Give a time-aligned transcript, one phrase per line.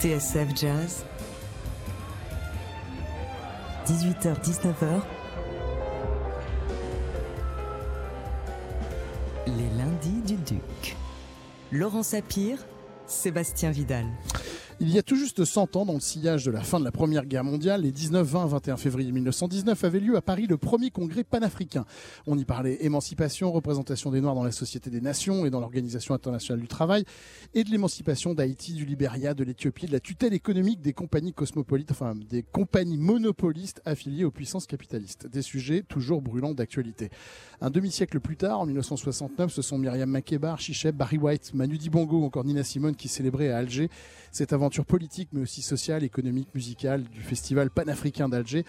[0.00, 1.04] TSF Jazz,
[3.88, 5.02] 18h-19h,
[9.48, 10.96] les lundis du Duc.
[11.72, 12.58] Laurent Sapir,
[13.08, 14.06] Sébastien Vidal.
[14.80, 16.92] Il y a tout juste 100 ans, dans le sillage de la fin de la
[16.92, 20.92] Première Guerre mondiale, les 19, 20, 21 février 1919 avait lieu à Paris le premier
[20.92, 21.84] congrès panafricain.
[22.28, 26.14] On y parlait émancipation, représentation des Noirs dans la Société des Nations et dans l'Organisation
[26.14, 27.04] internationale du travail,
[27.54, 31.90] et de l'émancipation d'Haïti, du Libéria, de l'Éthiopie, de la tutelle économique des compagnies cosmopolites,
[31.90, 35.26] enfin des compagnies monopolistes affiliées aux puissances capitalistes.
[35.26, 37.10] Des sujets toujours brûlants d'actualité.
[37.60, 42.20] Un demi-siècle plus tard, en 1969, ce sont Myriam Makeba, Chicheb, Barry White, Manu Dibango
[42.20, 43.90] ou encore Nina Simone qui célébraient à Alger
[44.30, 48.64] cette aventure politique mais aussi sociale, économique, musicale du festival panafricain d'Alger.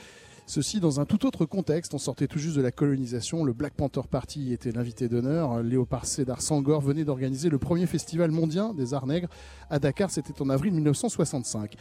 [0.45, 1.94] Ceci dans un tout autre contexte.
[1.94, 3.44] On sortait tout juste de la colonisation.
[3.44, 5.62] Le Black Panther Party était l'invité d'honneur.
[5.62, 9.30] Léopard Sédar Sangor venait d'organiser le premier festival mondial des arts nègres
[9.70, 10.09] à Dakar.
[10.09, 11.76] C'était en avril 1965.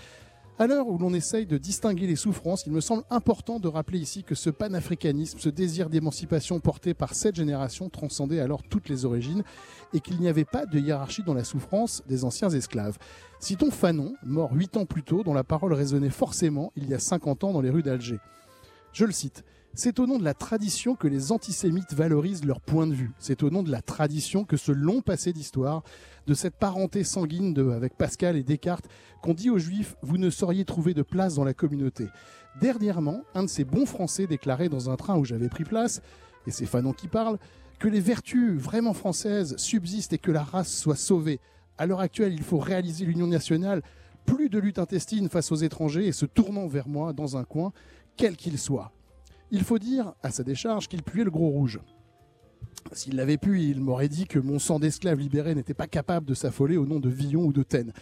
[0.61, 4.01] À l'heure où l'on essaye de distinguer les souffrances, il me semble important de rappeler
[4.01, 9.05] ici que ce panafricanisme, ce désir d'émancipation porté par cette génération transcendait alors toutes les
[9.05, 9.45] origines
[9.95, 12.98] et qu'il n'y avait pas de hiérarchie dans la souffrance des anciens esclaves.
[13.41, 16.98] Citons Fanon, mort huit ans plus tôt, dont la parole résonnait forcément il y a
[16.98, 18.19] 50 ans dans les rues d'Alger.
[18.92, 19.45] Je le cite.
[19.75, 23.12] C'est au nom de la tradition que les antisémites valorisent leur point de vue.
[23.20, 25.84] C'est au nom de la tradition que ce long passé d'histoire,
[26.27, 28.89] de cette parenté sanguine avec Pascal et Descartes,
[29.22, 32.08] qu'on dit aux juifs, vous ne sauriez trouver de place dans la communauté.
[32.61, 36.02] Dernièrement, un de ces bons français déclarait dans un train où j'avais pris place,
[36.48, 37.39] et c'est Fanon qui parle,
[37.78, 41.39] que les vertus vraiment françaises subsistent et que la race soit sauvée.
[41.79, 43.83] À l'heure actuelle, il faut réaliser l'union nationale,
[44.27, 47.73] plus de lutte intestine face aux étrangers et se tournant vers moi dans un coin,
[48.17, 48.93] quel qu'il soit.
[49.51, 51.81] Il faut dire, à sa décharge, qu'il puait le gros rouge.
[52.93, 56.35] S'il l'avait pu, il m'aurait dit que mon sang d'esclave libéré n'était pas capable de
[56.35, 57.92] s'affoler au nom de Villon ou de Taine.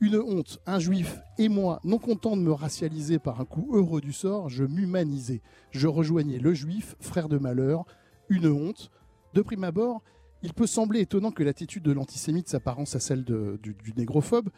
[0.00, 4.00] Une honte, un juif et moi, non content de me racialiser par un coup heureux
[4.00, 5.42] du sort, je m'humanisais.
[5.70, 7.86] Je rejoignais le juif, frère de malheur.
[8.28, 8.90] Une honte.
[9.34, 10.02] De prime abord,
[10.42, 14.50] il peut sembler étonnant que l'attitude de l'antisémite s'apparence à celle du, du négrophobe,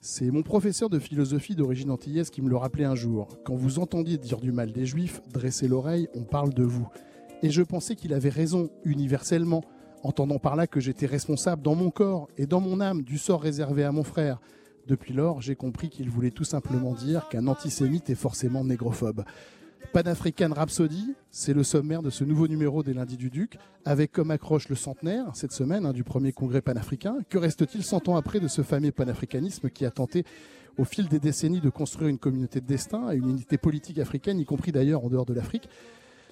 [0.00, 3.38] c'est mon professeur de philosophie d'origine antillaise qui me le rappelait un jour.
[3.44, 6.88] Quand vous entendiez dire du mal des juifs, dressez l'oreille, on parle de vous.
[7.42, 9.62] Et je pensais qu'il avait raison, universellement,
[10.02, 13.42] entendant par là que j'étais responsable dans mon corps et dans mon âme du sort
[13.42, 14.40] réservé à mon frère.
[14.88, 19.24] Depuis lors, j'ai compris qu'il voulait tout simplement dire qu'un antisémite est forcément négrophobe.
[19.92, 24.30] Pan-African Rhapsody, c'est le sommaire de ce nouveau numéro des lundis du Duc, avec comme
[24.30, 27.16] accroche le centenaire, cette semaine, hein, du premier congrès panafricain.
[27.28, 30.24] Que reste-t-il 100 ans après de ce fameux panafricanisme qui a tenté,
[30.78, 34.40] au fil des décennies, de construire une communauté de destin et une unité politique africaine,
[34.40, 35.68] y compris d'ailleurs en dehors de l'Afrique?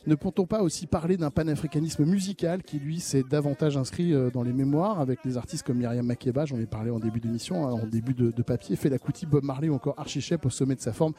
[0.07, 4.43] Ne peut-on pas aussi parler d'un panafricanisme musical qui, lui, s'est davantage inscrit euh, dans
[4.43, 7.73] les mémoires avec des artistes comme Myriam Makeba, j'en ai parlé en début d'émission, hein,
[7.73, 10.81] en début de, papier, Fela Kuti, Bob Marley ou encore Archie Shepp au sommet de
[10.81, 11.13] sa forme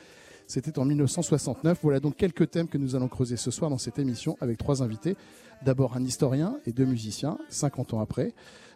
[0.51, 1.79] c'était en 1969.
[1.81, 4.84] Voilà donc quelques thèmes que nous allons creuser ce soir dans cette émission avec trois
[4.84, 5.16] invités.
[5.63, 8.34] D'abord un historien et deux musiciens, 50 ans après.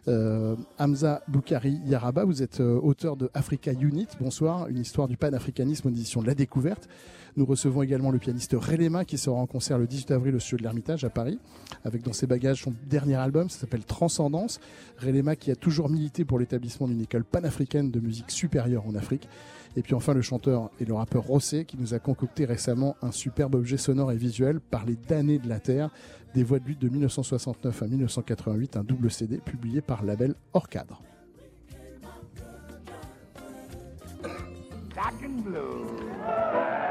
[0.08, 4.06] Euh, Hamza Boukari Yaraba, vous êtes euh, auteur de Africa Unit.
[4.20, 6.88] Bonsoir, une histoire du panafricanisme en édition de La Découverte.
[7.36, 10.58] Nous recevons également le pianiste Relema qui sera en concert le 18 avril au studio
[10.58, 11.38] de l'Ermitage à Paris,
[11.84, 14.60] avec dans ses bagages son dernier album, ça s'appelle Transcendance.
[14.98, 19.28] Relema qui a toujours milité pour l'établissement d'une école panafricaine de musique supérieure en Afrique.
[19.76, 23.12] Et puis enfin le chanteur et le rappeur Rossé qui nous a concocté récemment un
[23.12, 25.90] superbe objet sonore et visuel par les damnés de la Terre,
[26.34, 30.34] des voix de lutte de 1969 à 1988, un double CD publié par le label
[30.54, 31.02] Hors Cadre.
[34.94, 36.85] Black and blue.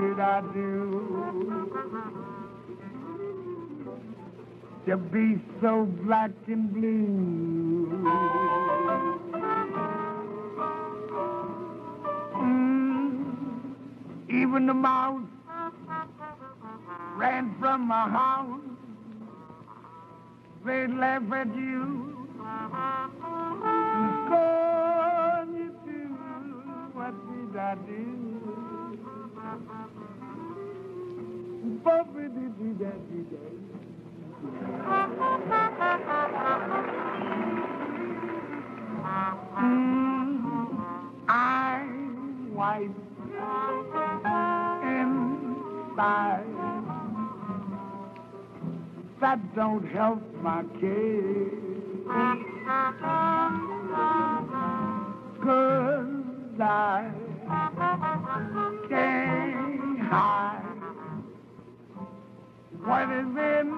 [0.00, 1.60] Did I do?
[4.86, 8.00] To be so black and blue.
[12.34, 13.74] Mm,
[14.30, 15.20] even the mouse
[17.16, 18.60] ran from my house.
[20.64, 22.26] They laugh at you.
[23.62, 26.16] To scorn you too.
[26.94, 28.19] What did I do?
[31.82, 33.20] Bobby did he that he
[49.20, 51.50] That don't help my case.
[55.42, 57.10] Cause I
[60.10, 60.60] hide
[62.84, 63.70] what is in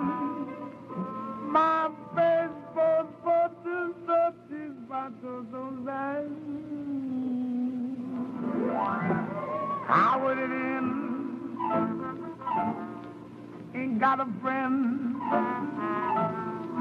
[1.52, 5.84] my face for photos of these bottles of
[9.87, 10.88] How would it end?
[13.75, 15.17] Ain't got a friend,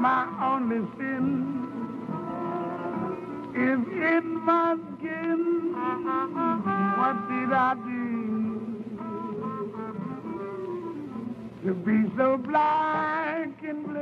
[0.06, 1.26] my only sin
[3.54, 3.80] is
[4.12, 5.74] in my skin.
[6.96, 8.01] What did I do
[11.64, 13.92] to be so black and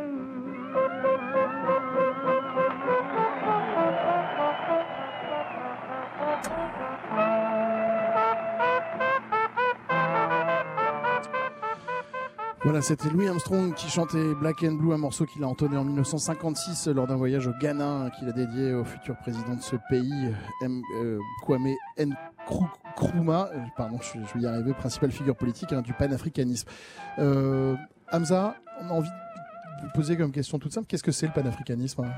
[12.62, 15.85] Voilà, c'était Louis Armstrong qui chantait Black and Blue, un morceau qu'il a entonné en
[15.85, 20.35] 1956 lors d'un voyage au Ghana qu'il a dédié au futur président de ce pays,
[20.62, 20.83] M.
[20.97, 26.69] euh, Kwame Nkrumah, euh, pardon, je, vais y arriver, principale figure politique hein, du panafricanisme.
[27.19, 27.76] Euh,
[28.12, 29.11] Hamza, on a envie
[29.82, 32.12] de poser comme question toute simple, qu'est-ce que c'est le panafricanisme hein?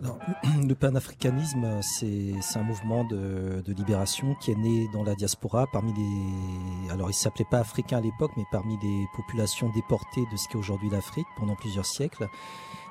[0.66, 5.66] Le panafricanisme, c'est c'est un mouvement de, de libération qui est né dans la diaspora
[5.72, 6.92] parmi les.
[6.92, 10.58] Alors, il s'appelait pas africain à l'époque, mais parmi les populations déportées de ce qu'est
[10.58, 12.28] aujourd'hui l'Afrique pendant plusieurs siècles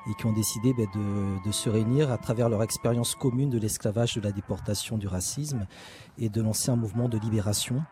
[0.08, 3.58] et qui ont décidé ben, de, de se réunir à travers leur expérience commune de
[3.58, 5.66] l'esclavage, de la déportation, du racisme
[6.18, 7.82] et de lancer un mouvement de libération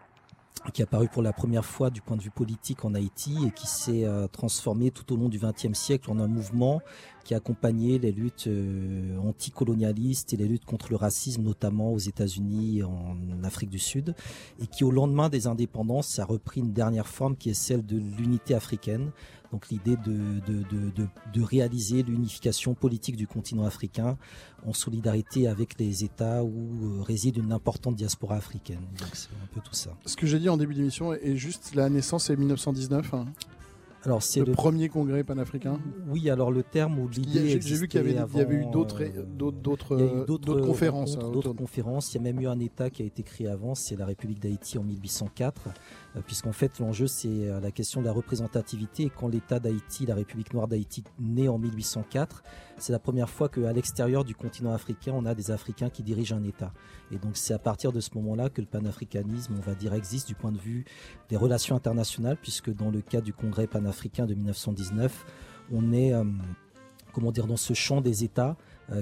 [0.72, 3.50] qui est apparu pour la première fois du point de vue politique en Haïti et
[3.50, 6.80] qui s'est euh, transformé tout au long du XXe siècle en un mouvement
[7.24, 11.98] qui a accompagné les luttes euh, anticolonialistes et les luttes contre le racisme, notamment aux
[11.98, 14.14] États-Unis et en Afrique du Sud,
[14.60, 17.96] et qui, au lendemain des indépendances, a repris une dernière forme qui est celle de
[17.96, 19.10] l'unité africaine.
[19.52, 24.16] Donc l'idée de, réaliser l'unification politique du continent africain
[24.66, 28.80] en solidarité avec les États où euh, réside une importante diaspora africaine.
[29.12, 29.90] C'est un peu tout ça.
[30.06, 33.26] Ce que j'ai dit en début d'émission est juste la naissance est 1919, hein,
[34.04, 35.78] Alors c'est le, premier congrès panafricain.
[36.08, 37.60] Oui, alors le terme ou l'idée.
[37.60, 41.16] J'ai vu qu'il y avait, il y avait eu d'autres euh, d'autres- d'autres euh, conférences.
[41.16, 42.12] hein, d'autres autour- conférences.
[42.12, 44.40] Il y a même eu un État qui a été créé avant, c'est la République
[44.40, 45.68] d'Haïti en 1804,
[46.16, 49.04] euh, puisqu'en fait l'enjeu c'est la question de la représentativité.
[49.04, 52.42] Et quand l'État d'Haïti, la République noire d'Haïti, naît en 1804,
[52.82, 56.36] c'est la première fois qu'à l'extérieur du continent africain, on a des Africains qui dirigent
[56.36, 56.72] un État.
[57.12, 60.26] Et donc c'est à partir de ce moment-là que le panafricanisme, on va dire, existe
[60.26, 60.84] du point de vue
[61.28, 65.24] des relations internationales, puisque dans le cas du Congrès panafricain de 1919,
[65.70, 66.24] on est, euh,
[67.12, 68.56] comment dire, dans ce champ des États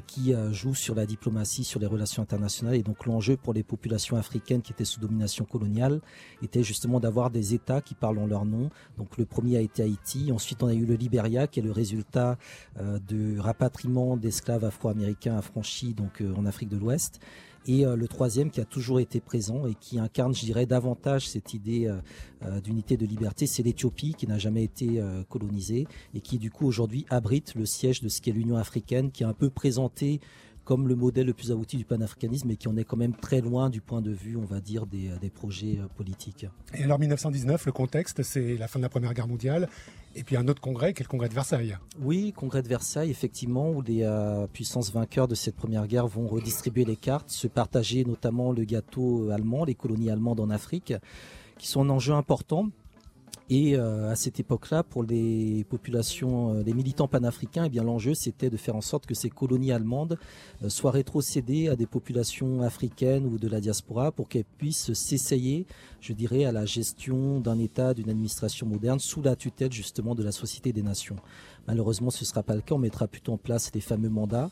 [0.07, 2.77] qui euh, joue sur la diplomatie, sur les relations internationales.
[2.77, 6.01] Et donc l'enjeu pour les populations africaines qui étaient sous domination coloniale
[6.43, 8.71] était justement d'avoir des États qui parlent en leur nom.
[8.99, 10.31] Donc le premier a été Haïti.
[10.33, 12.39] Ensuite, on a eu le Liberia, qui est le résultat
[12.79, 17.21] euh, de rapatriement d'esclaves afro-américains affranchis donc euh, en Afrique de l'Ouest.
[17.67, 21.29] Et euh, le troisième qui a toujours été présent et qui incarne, je dirais, davantage
[21.29, 21.97] cette idée euh,
[22.45, 26.67] euh, d'unité de liberté, c'est l'Éthiopie qui n'a jamais été colonisée et qui du coup
[26.67, 30.21] aujourd'hui abrite le siège de ce qu'est l'Union africaine, qui est un peu présentée
[30.65, 33.41] comme le modèle le plus abouti du panafricanisme et qui en est quand même très
[33.41, 36.47] loin du point de vue, on va dire, des, des projets euh, politiques.
[36.75, 39.69] Et alors 1919, le contexte, c'est la fin de la Première Guerre mondiale,
[40.15, 41.77] et puis un autre congrès qui est le congrès de Versailles.
[42.01, 46.27] Oui, congrès de Versailles, effectivement, où les euh, puissances vainqueurs de cette première guerre vont
[46.27, 50.95] redistribuer les cartes, se partager notamment le gâteau allemand, les colonies allemandes en Afrique,
[51.59, 52.71] qui sont un enjeu important
[53.51, 58.15] et euh, à cette époque-là, pour les populations, euh, les militants panafricains, eh bien l'enjeu
[58.15, 60.19] c'était de faire en sorte que ces colonies allemandes
[60.63, 65.67] euh, soient rétrocédées à des populations africaines ou de la diaspora pour qu'elles puissent s'essayer,
[66.01, 70.23] je dirais, à la gestion d'un État, d'une administration moderne sous la tutelle justement de
[70.23, 71.17] la Société des Nations.
[71.67, 72.77] Malheureusement, ce ne sera pas le cas.
[72.77, 74.51] On mettra plutôt en place les fameux mandats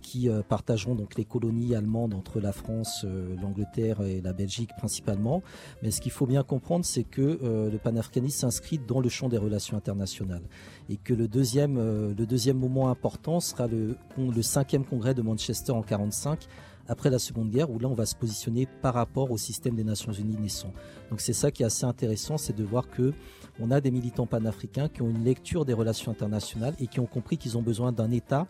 [0.00, 4.70] qui euh, partageront donc les colonies allemandes entre la France, euh, l'Angleterre et la Belgique
[4.76, 5.42] principalement.
[5.82, 7.38] Mais ce qu'il faut bien comprendre, c'est que
[7.70, 10.42] le panafricanisme s'inscrit dans le champ des relations internationales
[10.88, 15.72] et que le deuxième, le deuxième moment important sera le, le cinquième congrès de Manchester
[15.72, 16.46] en 45
[16.88, 19.84] après la Seconde Guerre, où là on va se positionner par rapport au système des
[19.84, 20.72] Nations Unies naissant.
[21.10, 23.12] Donc c'est ça qui est assez intéressant, c'est de voir que
[23.60, 27.06] on a des militants panafricains qui ont une lecture des relations internationales et qui ont
[27.06, 28.46] compris qu'ils ont besoin d'un État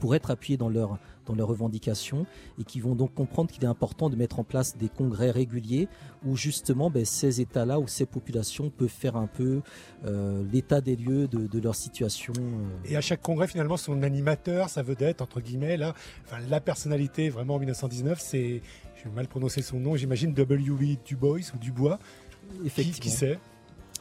[0.00, 2.26] pour être appuyés dans leurs dans leurs revendications
[2.58, 5.88] et qui vont donc comprendre qu'il est important de mettre en place des congrès réguliers
[6.24, 9.60] où justement ben, ces États-là ou ces populations peuvent faire un peu
[10.06, 12.32] euh, l'état des lieux de, leur situation.
[12.38, 12.90] Euh.
[12.90, 15.94] Et à chaque congrès finalement son animateur, sa vedette entre guillemets là,
[16.26, 18.62] enfin, la personnalité vraiment en 1919 c'est,
[18.96, 20.98] je vais mal prononcer son nom, j'imagine W.
[21.04, 21.98] Dubois ou Dubois.
[22.64, 22.94] Effectivement.
[22.94, 23.38] Qui, qui c'est?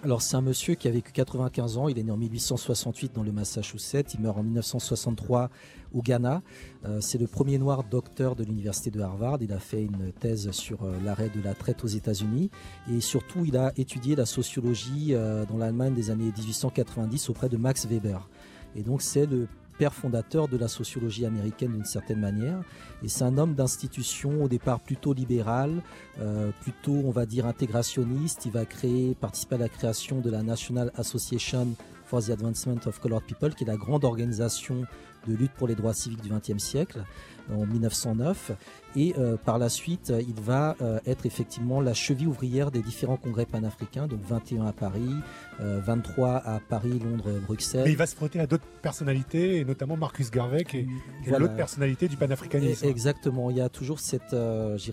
[0.03, 3.23] Alors c'est un monsieur qui a vécu 95 ans, il est né en 1868 dans
[3.23, 5.49] le Massachusetts, il meurt en 1963
[5.93, 6.41] au Ghana.
[6.85, 10.51] Euh, c'est le premier noir docteur de l'université de Harvard, il a fait une thèse
[10.51, 12.49] sur euh, l'arrêt de la traite aux États-Unis
[12.89, 17.57] et surtout il a étudié la sociologie euh, dans l'Allemagne des années 1890 auprès de
[17.57, 18.29] Max Weber.
[18.75, 19.47] Et donc c'est le
[19.79, 22.61] père fondateur de la sociologie américaine d'une certaine manière.
[23.01, 25.81] Et c'est un homme d'institution au départ plutôt libéral,
[26.19, 28.45] euh, plutôt on va dire intégrationniste.
[28.45, 32.99] Il va créer, participer à la création de la National Association for the Advancement of
[32.99, 34.85] Colored People, qui est la grande organisation
[35.27, 37.03] de lutte pour les droits civiques du XXe siècle
[37.51, 38.51] en 1909
[38.95, 43.17] et euh, par la suite il va euh, être effectivement la cheville ouvrière des différents
[43.17, 45.15] congrès panafricains donc 21 à Paris
[45.59, 47.83] 23 euh, à Paris Londres Bruxelles.
[47.85, 51.55] Mais il va se frotter à d'autres personnalités et notamment Marcus Garvey qui est, l'autre
[51.55, 52.87] personnalité du panafricanisme.
[52.87, 54.35] Exactement il y a toujours cette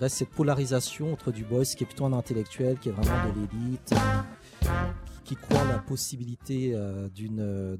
[0.09, 3.95] cette polarisation entre Du Bois qui est plutôt un intellectuel qui est vraiment de l'élite
[5.26, 7.76] qui croit la possibilité euh, d'une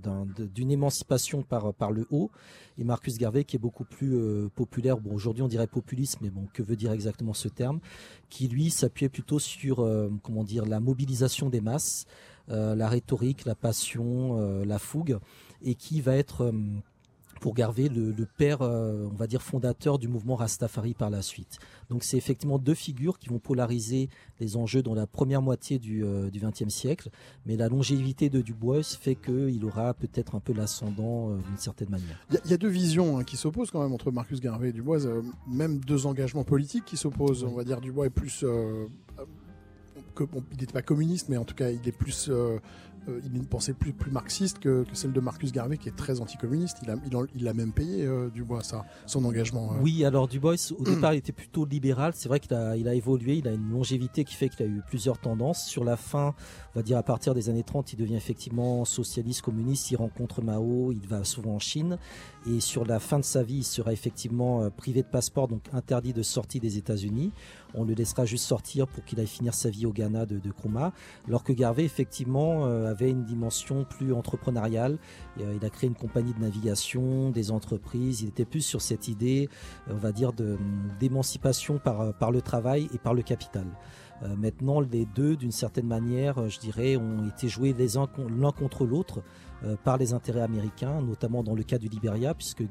[0.53, 2.31] d'une émancipation par par le haut.
[2.77, 6.31] Et Marcus Garvey qui est beaucoup plus euh, populaire bon aujourd'hui on dirait populiste mais
[6.31, 7.79] bon que veut dire exactement ce terme
[8.31, 12.07] qui lui s'appuyait plutôt sur euh, comment dire la mobilisation des masses
[12.49, 15.19] la rhétorique la passion la fougue
[15.63, 16.53] et qui va être
[17.41, 21.59] pour Garvey le, père, euh, on va dire, fondateur du mouvement Rastafari par la suite.
[21.91, 24.09] Donc c'est effectivement deux figures qui vont polariser
[24.41, 27.11] les enjeux dans la première moitié du XXe euh, siècle,
[27.47, 31.91] mais la longévité de Dubois fait qu'il aura peut-être un peu l'ascendant euh, d'une certaine
[31.91, 32.19] manière.
[32.45, 34.99] Il y, a deux visions hein, qui s'opposent quand même entre Marcus Garvey et Dubois,
[35.49, 37.45] même deux engagements politiques qui s'opposent.
[37.45, 38.45] On va dire Dubois est plus...
[40.21, 42.59] il n'était pas communiste, mais en tout cas, il est plus euh,
[43.09, 46.21] il a une pensée plus, plus marxiste que, celle de Marcus Garvey, qui est très
[46.21, 46.79] anticommuniste.
[46.83, 46.97] Il a,
[47.35, 49.73] il, a même payé euh, Dubois ça, son engagement.
[49.73, 49.77] Euh.
[49.81, 52.13] Oui, alors Dubois, au départ, il était plutôt libéral.
[52.15, 54.69] C'est vrai qu'il a, il a évolué, il a une longévité qui fait qu'il a
[54.69, 55.65] eu plusieurs tendances.
[55.65, 56.35] Sur la fin,
[56.75, 59.91] on va dire à partir des années 30, il devient effectivement socialiste, communiste.
[59.91, 61.99] Il rencontre Mao, il va souvent en Chine.
[62.49, 66.13] Et sur la fin de sa vie, il sera effectivement privé de passeport, donc interdit
[66.13, 67.33] de sortie des États-Unis
[67.77, 70.53] on le laissera juste sortir pour qu'il aille finir sa vie au Ghana de, de.
[71.29, 74.99] Alors que Garvey, effectivement, euh, avait une dimension plus entrepreneuriale.
[75.41, 78.23] Euh, il a créé une compagnie de navigation, des entreprises.
[78.23, 79.49] Il était plus sur cette idée,
[79.89, 80.33] euh, on va dire,
[81.01, 83.67] d'émancipation par, par le travail et par le capital.
[84.39, 89.23] maintenant, les deux, d'une certaine manière, je dirais, ont été joués l'un contre l'autre
[89.85, 92.65] par les intérêts américains, notamment dans le cas du Liberia, puisque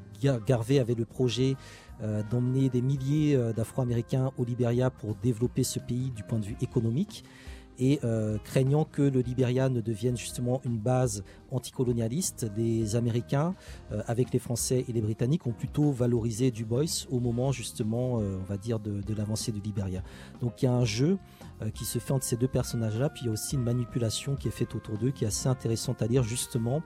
[0.47, 1.55] Garvey avait le projet
[2.03, 6.45] euh, d'emmener des milliers euh, d'Afro-Américains au Liberia pour développer ce pays du point de
[6.45, 7.23] vue économique
[7.79, 13.55] et euh, craignant que le Liberia ne devienne justement une base anticolonialiste, des Américains,
[14.07, 18.43] avec les Français et les Britanniques, ont plutôt valorisé Du Bois au moment justement, on
[18.43, 20.03] va dire, de, l'avancée du Liberia.
[20.41, 21.17] Donc il y a un jeu
[21.73, 24.49] qui se fait entre ces deux personnages-là, puis il y a aussi une manipulation qui
[24.49, 26.81] est faite autour d'eux, qui est assez intéressante à lire justement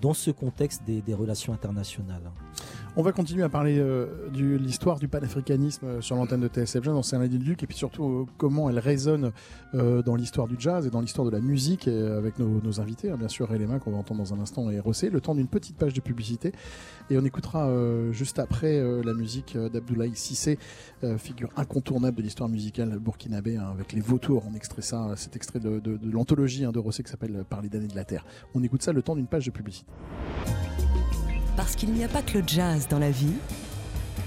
[0.00, 2.30] dans ce contexte des relations internationales.
[2.98, 6.82] On va continuer à parler euh, de l'histoire du panafricanisme euh, sur l'antenne de TSF
[6.82, 9.32] Jazz dans C'est un Duc et puis surtout euh, comment elle résonne
[9.74, 13.28] dans l'histoire du jazz et dans l'histoire de la musique avec nos, invités, hein, bien
[13.28, 15.92] sûr, mains qu'on va entendre dans un instant et Rossé, le temps d'une petite page
[15.92, 16.52] de publicité.
[17.10, 17.70] Et on écoutera
[18.12, 20.58] juste après la musique d'Abdoulaye Sissé,
[21.18, 24.44] figure incontournable de l'histoire musicale burkinabé, hein, avec les vautours.
[24.50, 27.88] On extrait ça, cet extrait de, l'anthologie hein, de Rossé qui s'appelle Par les damnés
[27.88, 28.24] de la terre.
[28.54, 29.92] On écoute ça le temps d'une page de publicité.
[31.56, 33.32] Parce qu'il n'y a pas que le jazz dans la vie,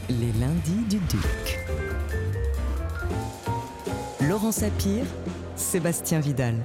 [0.09, 1.59] les lundis du Duc.
[4.27, 5.05] Laurent Sapir,
[5.55, 6.55] Sébastien Vidal.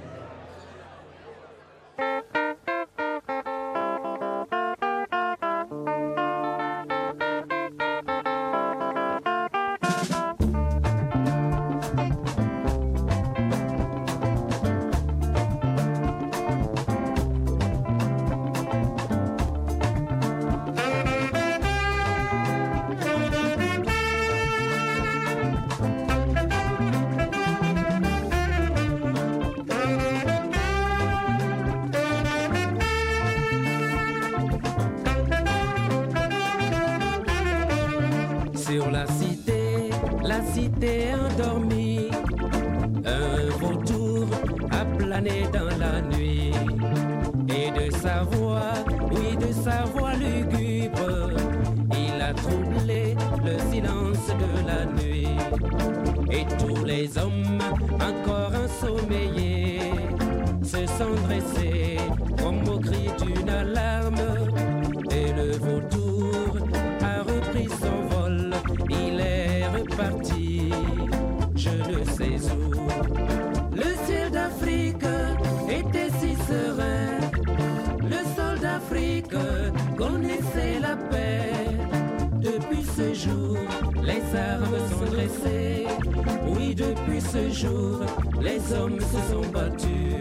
[88.41, 90.14] les hommes se sont battus.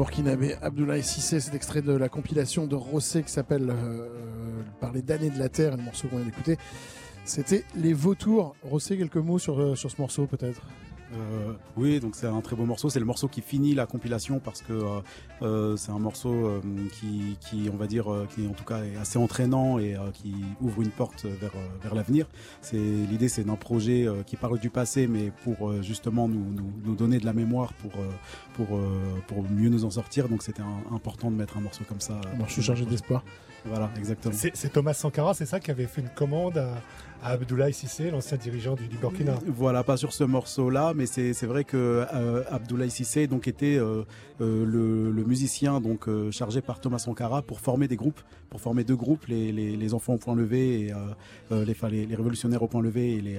[0.00, 4.08] Burkinabé Abdoulaye Sissé, cet extrait de la compilation de Rossé qui s'appelle euh,
[4.80, 6.56] Par les damnés de la terre, le morceau qu'on vient d'écouter.
[7.26, 8.56] C'était Les Vautours.
[8.62, 10.62] Rossé, quelques mots sur, euh, sur ce morceau peut-être?
[11.12, 12.88] Euh, oui, donc c'est un très beau morceau.
[12.88, 15.00] C'est le morceau qui finit la compilation parce que euh,
[15.42, 16.60] euh, c'est un morceau
[16.92, 20.82] qui, qui, on va dire, qui en tout cas est assez entraînant et qui ouvre
[20.82, 22.26] une porte vers, vers l'avenir.
[22.60, 26.94] C'est l'idée, c'est d'un projet qui parle du passé, mais pour justement nous, nous, nous,
[26.94, 27.92] donner de la mémoire pour
[28.66, 28.80] pour
[29.26, 30.28] pour mieux nous en sortir.
[30.28, 32.20] Donc c'était important de mettre un morceau comme ça.
[32.46, 33.22] je suis chargé d'espoir.
[33.64, 34.34] Voilà, exactement.
[34.34, 36.82] C'est Thomas Sankara, c'est ça, qui avait fait une commande à,
[37.22, 39.34] Abdoulaye Sissé, l'ancien dirigeant du, Burkina.
[39.46, 44.04] Voilà, pas sur ce morceau-là, mais c'est vrai que euh, Abdoulaye Sissé donc était euh,
[44.40, 48.96] euh, le, musicien donc chargé par Thomas Sankara pour former des groupes, pour former deux
[48.96, 50.94] groupes, les, les, enfants au point levé et
[51.50, 53.38] les, les, révolutionnaires au point levé et les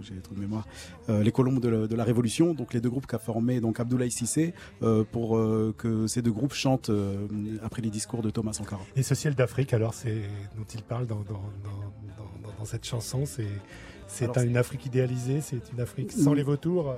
[0.00, 0.66] j'ai de mémoire,
[1.08, 2.54] les colombes de, la révolution.
[2.54, 4.54] Donc les deux groupes qu'a formé donc Abdoulaye Sissé
[5.12, 5.38] pour
[5.78, 6.90] que ces deux groupes chantent
[7.62, 8.82] après les discours de Thomas Sankara.
[8.96, 10.22] Et ce ciel d'Afrique, alors c'est
[10.56, 11.24] dont il parle dans
[12.58, 13.46] dans cette chanson C'est
[14.08, 16.94] c'est une Afrique idéalisée, c'est une Afrique sans les vautours?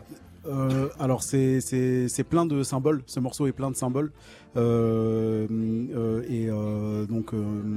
[0.49, 4.13] Euh, alors c'est plein de symboles, ce morceau est plein de symboles.
[4.57, 7.33] Euh, euh, et donc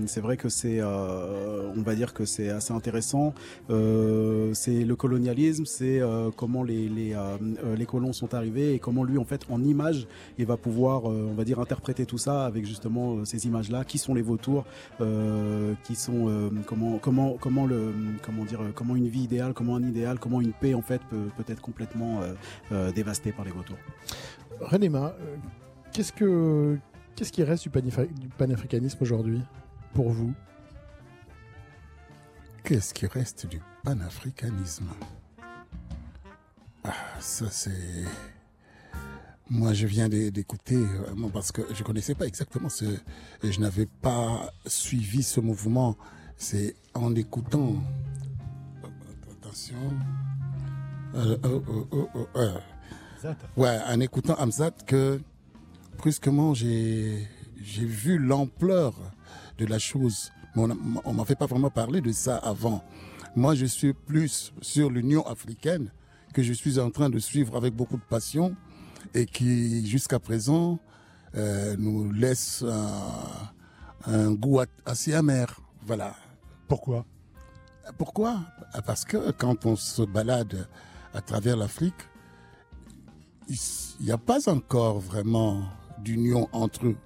[0.07, 3.33] c'est vrai que c'est, on va dire que c'est assez intéressant.
[3.69, 6.01] c'est le colonialisme, c'est
[6.37, 7.15] comment les, les,
[7.77, 10.07] les, colons sont arrivés et comment lui en fait en image
[10.37, 13.83] il va pouvoir, on va dire, interpréter tout ça avec justement ces images-là.
[13.83, 14.65] Qui sont les vautours
[15.83, 20.19] Qui sont comment comment comment le comment dire comment une vie idéale, comment un idéal,
[20.19, 22.21] comment une paix en fait peut, peut être complètement
[22.71, 23.77] euh, dévasté par les vautours.
[24.59, 25.37] Renéma, euh,
[25.93, 26.77] qu'est-ce que
[27.15, 29.41] qu'est-ce qui reste du, panafricanisme aujourd'hui
[29.93, 30.33] pour vous?
[32.63, 34.87] Qu'est-ce qui reste du panafricanisme?
[36.83, 38.05] Ah, Ça c'est
[39.53, 42.85] moi, je viens d'écouter, euh, parce que je connaissais pas exactement ce,
[43.43, 45.97] je n'avais pas suivi ce mouvement.
[46.37, 47.75] C'est en écoutant,
[49.29, 49.75] attention,
[51.13, 55.19] euh, euh, euh, ouais, en écoutant Hamzat que
[55.97, 57.27] brusquement j'ai
[57.61, 58.93] vu l'ampleur
[59.57, 60.31] de la chose.
[60.55, 60.63] Mais
[61.05, 62.83] on m'en fait pas vraiment parler de ça avant.
[63.35, 65.91] Moi, je suis plus sur l'Union africaine
[66.33, 68.55] que je suis en train de suivre avec beaucoup de passion
[69.13, 70.79] et qui, jusqu'à présent,
[71.33, 75.61] nous laisse un, un, goût assez amer.
[75.85, 76.15] Voilà.
[76.67, 77.05] Pourquoi?
[77.97, 78.39] Pourquoi?
[78.85, 80.67] Parce que quand on se balade
[81.13, 82.09] à travers l'Afrique,
[83.49, 85.63] il n'y a pas encore vraiment
[85.99, 86.97] d'union entre eux.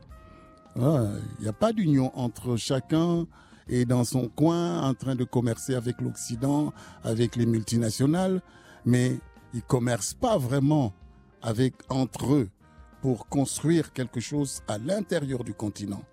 [0.77, 3.25] Il n'y a pas d'union entre chacun
[3.67, 8.41] et dans son coin en train de commercer avec l'Occident, avec les multinationales,
[8.85, 9.17] mais
[9.53, 10.93] ils commercent pas vraiment
[11.41, 12.49] avec entre eux
[13.01, 16.03] pour construire quelque chose à l'intérieur du continent.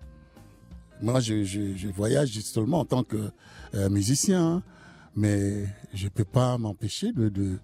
[1.01, 3.31] Moi, je, voyage seulement en tant que
[3.75, 4.63] euh, musicien, hein,
[5.15, 7.59] mais je peux pas m'empêcher de, de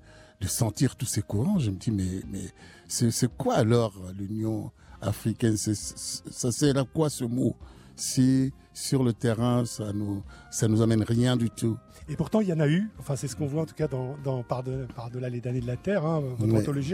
[0.48, 1.60] sentir tous ces courants.
[1.60, 2.46] Je me dis, mais, mais
[2.88, 5.58] c'est quoi alors l'Union africaine?
[5.58, 7.56] Ça sert à quoi ce mot?
[7.96, 11.78] Si sur le terrain, ça nous, ça nous amène rien du tout.
[12.08, 13.90] Et pourtant, il y en a eu, enfin c'est ce qu'on voit en tout cas
[13.90, 16.94] dans, dans Par-delà par les damnés de la Terre, hein, votre anthologie,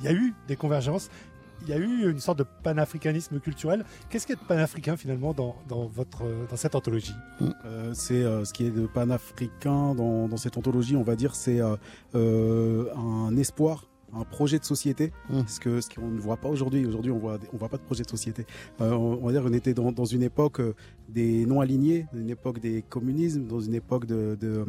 [0.00, 1.08] il y a eu des convergences,
[1.62, 3.84] il y a eu une sorte de panafricanisme culturel.
[4.08, 7.14] Qu'est-ce qui est de panafricain finalement dans, dans, votre, dans cette anthologie?
[7.64, 11.34] Euh, C'est euh, ce qui est de panafricain dans, dans cette anthologie, on va dire,
[11.34, 15.40] c'est euh, un espoir un projet de société, mmh.
[15.46, 16.84] ce que ce qu'on ne voit pas aujourd'hui.
[16.86, 18.46] Aujourd'hui, on voit on voit pas de projet de société.
[18.78, 20.60] on, va dire, on était dans, dans une époque
[21.08, 24.64] des non alignés, une époque des communismes, dans une époque de, de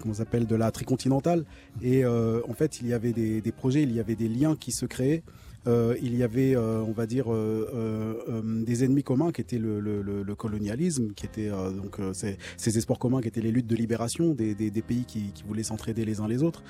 [0.00, 1.44] comment s'appelle de la tricontinentale.
[1.82, 4.72] Et en fait, il y avait des, des, projets, il y avait des liens qui
[4.72, 5.22] se créaient.
[5.66, 10.34] Euh, il y avait, euh, on va dire, euh, des ennemis communs qui étaient le,
[10.36, 14.54] colonialisme, qui étaient donc ces, espoirs communs qui étaient les luttes de libération des,
[14.86, 16.62] pays qui, voulaient s'entraider les uns les autres.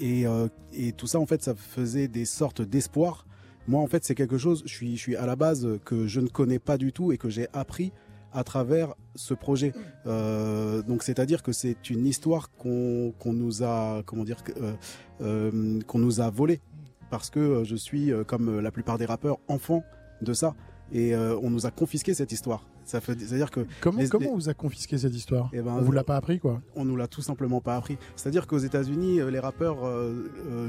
[0.00, 0.24] Et,
[0.96, 3.26] tout ça, en fait, ça faisait des sortes d'espoirs.
[3.66, 6.20] Moi, en fait, c'est quelque chose, je suis, je suis à la base que je
[6.20, 7.92] ne connais pas du tout et que j'ai appris
[8.32, 9.72] à travers ce projet.
[10.04, 14.42] donc c'est-à-dire que c'est une histoire qu'on nous a comment dire
[15.18, 16.60] qu'on nous a volée
[17.10, 19.84] parce que euh, je suis, euh, comme euh, la plupart des rappeurs, enfant
[20.22, 20.54] de ça.
[20.90, 22.66] Et on nous a confisqué cette histoire.
[22.86, 25.50] Ça fait, c'est-à-dire que comment, comment on vous a confisqué cette histoire?
[25.52, 26.62] Eh ben, On vous l'a pas appris quoi?
[26.76, 27.98] On nous l'a tout simplement pas appris.
[28.16, 29.80] C'est-à-dire qu'aux États-Unis, les rappeurs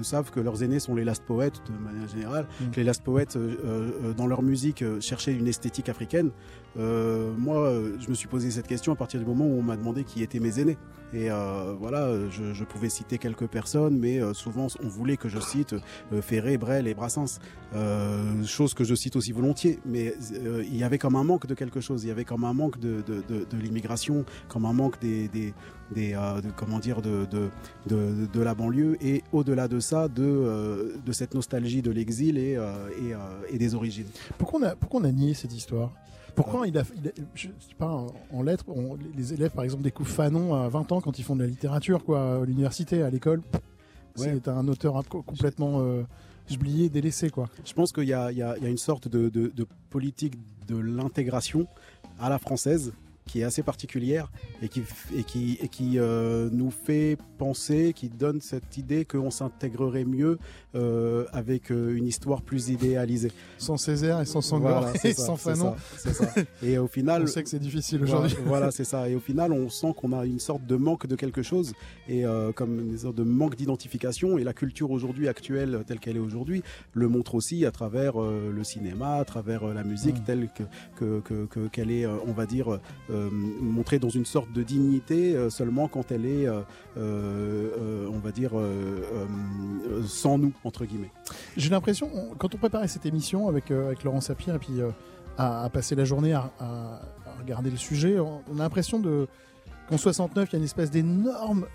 [0.02, 2.72] savent que leurs aînés sont les last poets de manière générale, mm.
[2.72, 3.38] que les last poets
[4.18, 6.32] dans leur musique cherchaient une esthétique africaine.
[6.76, 10.04] moi, je me suis posé cette question à partir du moment où on m'a demandé
[10.04, 10.78] qui étaient mes aînés.
[11.14, 15.40] Et euh, voilà, je, pouvais citer quelques personnes, mais euh, souvent on voulait que je
[15.40, 15.74] cite
[16.14, 17.40] euh, Ferré, Brel et Brassens,
[18.46, 19.80] chose que je cite aussi volontiers.
[19.86, 22.54] Mais il y avait comme un manque de quelque chose, il y avait comme un
[22.54, 23.04] manque de,
[23.54, 26.16] l'immigration, comme un manque des, des,
[26.56, 27.28] comment dire de,
[27.88, 32.58] de, la banlieue et au-delà de ça de, de cette nostalgie de l'exil et,
[33.52, 34.08] des origines.
[34.38, 34.60] Pourquoi
[34.94, 35.92] on a nié cette histoire?
[36.42, 36.84] Pourquoi il a,
[37.36, 38.64] je sais pas, en lettres,
[39.18, 42.06] les élèves par exemple découvrent Fanon à 20 ans quand ils font de la littérature,
[42.06, 43.42] quoi, à l'université, à l'école.
[44.16, 46.04] C'est un auteur complètement euh,
[46.50, 47.50] oublié, délaissé, quoi.
[47.66, 50.36] Je pense qu'il y, a, une sorte de politique
[50.70, 51.68] de l'intégration
[52.22, 52.94] à la française
[53.30, 54.32] qui est assez particulière
[54.64, 54.82] et qui,
[55.16, 60.40] et qui, et qui euh, nous fait penser, qui donne cette idée qu'on s'intégrerait mieux
[60.74, 63.32] euh, avec euh, une histoire plus idéalisée.
[63.60, 65.76] Sans Césaire et sans Senghor et sans Fanon.
[65.96, 66.12] Ça,
[66.64, 68.36] Et au final, on sait que c'est difficile aujourd'hui.
[68.46, 69.08] Voilà, c'est ça.
[69.08, 71.74] Et au final, on sent qu'on a une sorte de manque de quelque chose
[72.08, 72.24] et
[72.56, 74.40] comme une sorte de manque d'identification.
[74.40, 76.64] Et la culture aujourd'hui actuelle, telle qu'elle est aujourd'hui,
[76.94, 80.64] le montre aussi à travers le cinéma, à travers la musique, telle que
[80.98, 82.80] qu'elle que, que, est, on va dire
[83.19, 86.62] euh, montrée dans une sorte de dignité euh, seulement quand elle est, euh,
[86.98, 91.12] euh, euh, on va dire, euh, euh, sans nous, entre guillemets.
[91.58, 94.80] J'ai l'impression, on- quand on préparait cette émission avec, euh, avec Laurent Sapir et puis
[94.82, 94.90] euh,
[95.38, 96.52] à, passer la journée à,
[97.42, 99.28] regarder le sujet, on, on a l'impression de
[99.90, 101.66] qu'en 69, il y a une espèce d'énorme,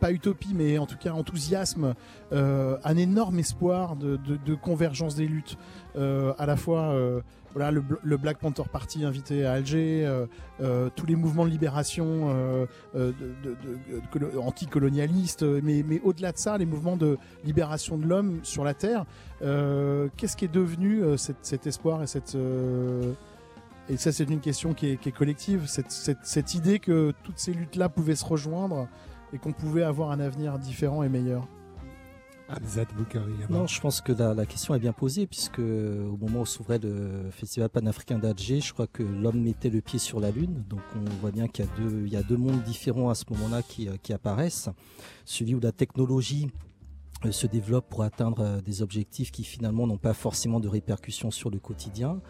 [0.00, 1.94] pas utopie, mais en tout cas enthousiasme,
[2.32, 4.18] euh, un énorme espoir de,
[4.54, 5.56] convergence des luttes.
[5.96, 7.20] Euh, à la fois, euh,
[7.54, 10.06] voilà, le, Bl- le Black Panther Party invité à Alger,
[10.94, 12.28] tous les mouvements de libération
[12.94, 13.56] de- de- de-
[13.96, 18.74] de colo- anticolonialistes, mais, au-delà de ça, les mouvements de libération de l'homme sur la
[18.74, 19.06] Terre.
[19.40, 22.36] Qu'est-ce qui est devenu cet, espoir et cette...
[23.88, 27.88] et ça, c'est une question qui est, collective, cette- cette idée que toutes ces luttes-là
[27.88, 28.86] pouvaient se rejoindre
[29.36, 31.46] et qu'on pouvait avoir un avenir différent et meilleur.
[32.48, 33.32] Hamzat Boukari.
[33.38, 33.50] alors.
[33.50, 36.78] Non, je pense que la, la question est bien posée, puisque au moment où s'ouvrait
[36.78, 40.64] le festival panafricain d'Alger, je crois que l'homme mettait le pied sur la Lune.
[40.68, 43.14] Donc on voit bien qu'il y a deux, il y a deux mondes différents à
[43.14, 44.70] ce moment-là qui, euh, qui apparaissent.
[45.24, 46.48] Celui où la technologie
[47.24, 51.30] euh, se développe pour atteindre euh, des objectifs qui finalement n'ont pas forcément de répercussions
[51.30, 52.20] sur le quotidien.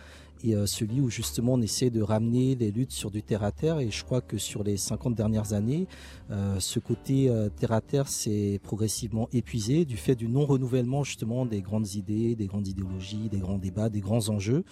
[0.44, 3.52] Et euh, celui où justement on essaie de ramener les luttes sur du terre à
[3.52, 3.78] terre.
[3.78, 5.86] Et je crois que sur les 50 dernières années,
[6.30, 11.46] euh, ce côté euh, terre à terre s'est progressivement épuisé du fait du non-renouvellement justement
[11.46, 14.64] des grandes idées, des grandes idéologies, des grands débats, des grands enjeux.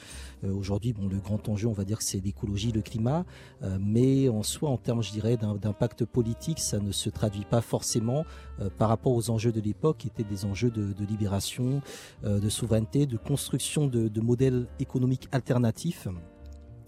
[0.42, 3.24] Aujourd'hui, bon, le grand enjeu, on va dire que c'est l'écologie, le climat,
[3.80, 8.24] mais en soi, en termes, je dirais, d'impact politique, ça ne se traduit pas forcément
[8.76, 11.80] par rapport aux enjeux de l'époque, qui étaient des enjeux de, libération,
[12.24, 15.53] de souveraineté, de construction de modèles économiques alternatifs.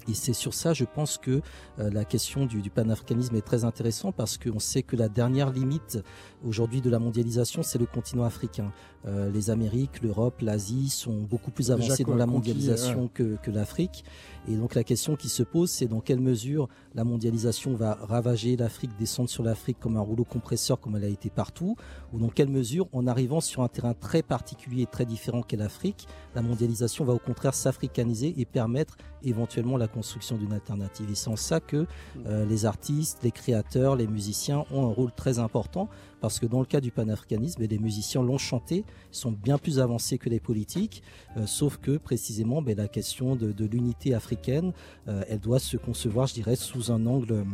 [0.08, 1.40] Et c'est sur ça, je pense que
[1.78, 5.50] euh, la question du, du panafricanisme est très intéressante parce qu'on sait que la dernière
[5.50, 5.98] limite
[6.44, 8.72] aujourd'hui de la mondialisation, c'est le continent africain.
[9.06, 14.04] Euh, les Amériques, l'Europe, l'Asie sont beaucoup plus avancées dans la mondialisation que, que l'Afrique.
[14.48, 18.56] Et donc la question qui se pose, c'est dans quelle mesure la mondialisation va ravager
[18.56, 21.76] l'Afrique, descendre sur l'Afrique comme un rouleau compresseur comme elle a été partout,
[22.12, 25.56] ou dans quelle mesure, en arrivant sur un terrain très particulier et très différent qu'est
[25.56, 31.10] l'Afrique, la mondialisation va au contraire s'africaniser et permettre éventuellement la construction d'une alternative.
[31.10, 31.86] Et c'est en ça que
[32.26, 35.88] euh, les artistes, les créateurs, les musiciens ont un rôle très important
[36.20, 39.78] parce que dans le cas du panafricanisme, et les musiciens l'ont chanté, sont bien plus
[39.78, 41.02] avancés que les politiques,
[41.36, 44.72] euh, sauf que précisément ben, la question de, de l'unité africaine,
[45.08, 47.44] euh, elle doit se concevoir, je dirais, sous un angle euh,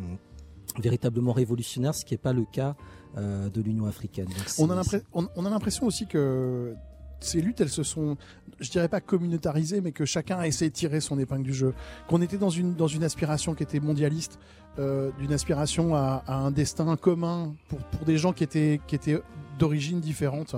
[0.79, 2.77] véritablement révolutionnaire, ce qui n'est pas le cas
[3.18, 4.25] euh, de l'Union africaine.
[4.27, 6.75] Donc, On a c'est- l'impression- on- on a l'impression aussi que
[7.24, 8.16] ces luttes, elles se sont,
[8.61, 11.74] je dirais pas communautarisées, mais que chacun a essayé de tirer son épingle du jeu.
[12.08, 14.38] Qu'on était dans une, dans une aspiration qui était mondialiste,
[14.78, 19.20] euh, d'une aspiration à, un destin commun pour, pour des gens qui étaient, qui étaient
[19.58, 20.56] d'origine différente,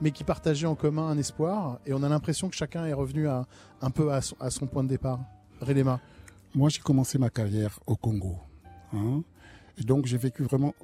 [0.00, 1.78] mais qui partageaient en commun un espoir.
[1.86, 3.46] Et on a l'impression que chacun est revenu à,
[3.80, 5.20] un peu à son, à son point de départ.
[5.60, 6.00] Relema.
[6.54, 8.36] Moi, j'ai commencé ma carrière au Congo.
[8.92, 9.22] hein.
[9.78, 10.74] Et donc, j'ai vécu vraiment,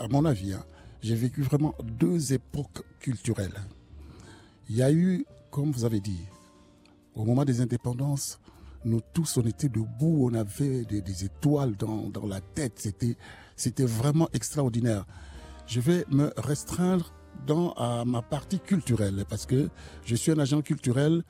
[0.00, 0.64] à mon avis, hein,
[1.02, 3.54] j'ai vécu vraiment deux époques culturelles.
[4.68, 6.20] Il y a eu, comme vous avez dit,
[7.14, 8.40] au moment des indépendances,
[8.84, 12.74] nous tous, on était debout, on avait des, des étoiles dans, dans la tête.
[12.76, 13.16] C'était,
[13.56, 15.04] c'était vraiment extraordinaire.
[15.66, 17.12] Je vais me restreindre
[17.46, 19.68] dans à ma partie culturelle parce que
[20.04, 21.22] je suis un agent culturel,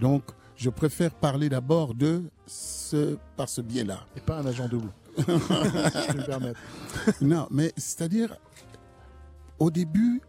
[0.00, 0.22] donc
[0.56, 4.00] je préfère parler d'abord de ce par ce biais-là.
[4.16, 4.90] Et pas un agent double.
[5.18, 6.60] si je peux me permettre.
[7.20, 8.36] Non, mais c'est-à-dire,
[9.58, 10.20] au début,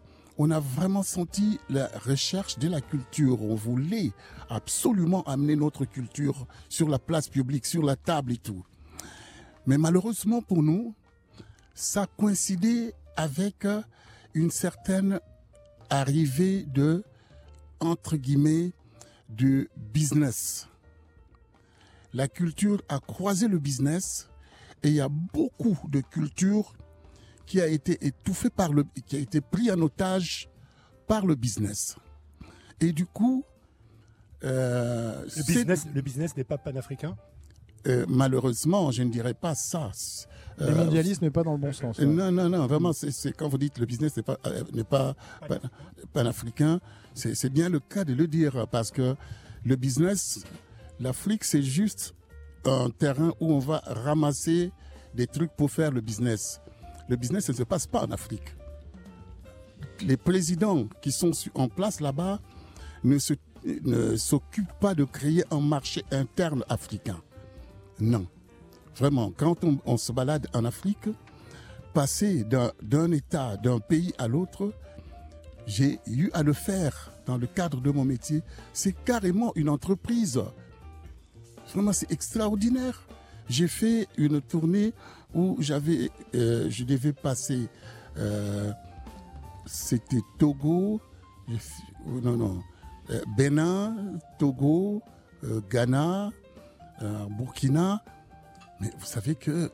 [0.42, 3.42] on a vraiment senti la recherche de la culture.
[3.42, 4.10] On voulait
[4.48, 8.64] absolument amener notre culture sur la place publique, sur la table et tout.
[9.66, 10.94] Mais malheureusement pour nous,
[11.74, 13.82] ça coïncidait avec euh,
[14.32, 15.20] une certaine
[15.90, 17.04] arrivée de,
[17.78, 18.72] entre guillemets,
[19.28, 20.68] du business.
[22.14, 24.30] La culture a croisé le business
[24.82, 26.72] et il y a beaucoup de culture
[27.50, 30.48] qui a été étouffée par le, qui a été pris en otage
[31.08, 31.96] par le business.
[32.80, 33.44] Et du coup,
[34.44, 37.16] euh, Le business, le business n'est pas panafricain?
[37.88, 39.90] euh, malheureusement, je ne dirais pas ça.
[40.60, 41.98] Euh, mondialistes, mais pas dans le bon sens.
[41.98, 44.84] euh, Non, non, non, vraiment, c'est quand vous dites le business n'est pas, euh, n'est
[44.84, 45.14] pas
[45.48, 45.58] pan-
[46.12, 46.78] panafricain,
[47.14, 49.16] c'est bien le cas de le dire parce que
[49.64, 50.44] le business,
[51.00, 52.14] l'Afrique, c'est juste
[52.64, 54.70] un terrain où on va ramasser
[55.14, 56.60] des trucs pour faire le business.
[57.10, 58.54] Le business, ne se passe pas en Afrique.
[60.06, 62.38] Les présidents qui sont en place là-bas
[63.02, 63.18] ne
[64.16, 67.20] s'occupent pas de créer un marché interne africain.
[67.98, 68.28] Non.
[68.94, 71.08] Vraiment, quand on, se balade en Afrique,
[71.92, 74.72] passer d'un État, d'un pays à l'autre,
[75.66, 78.42] j'ai eu à le faire dans le cadre de mon métier.
[78.72, 80.40] C'est carrément une entreprise.
[81.74, 83.04] Vraiment, c'est extraordinaire.
[83.48, 84.92] J'ai fait une tournée
[85.34, 87.68] où j'avais, euh, je devais passer,
[88.16, 88.72] euh,
[89.66, 91.00] c'était Togo,
[91.48, 92.62] oh, non non,
[93.10, 95.02] euh, Bénin, Togo,
[95.70, 96.30] Ghana,
[97.30, 98.04] Burkina.
[98.80, 99.70] Mais vous savez que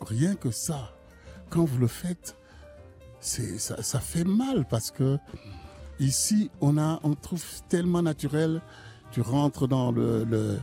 [0.00, 0.94] rien que ça,
[1.50, 2.36] quand vous le faites,
[3.20, 5.18] ça fait mal parce que
[6.00, 8.62] ici on a on trouve tellement naturel.
[9.12, 10.58] Tu rentres dans le,